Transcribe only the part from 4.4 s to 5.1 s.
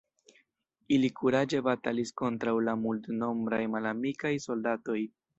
soldatoj.